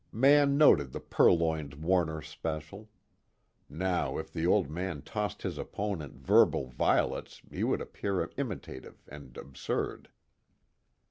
[0.11, 2.89] Mann noted the purloined Warner special.
[3.69, 9.37] Now if the Old Man tossed his opponent verbal violets he would appear imitative and
[9.37, 10.09] absurd.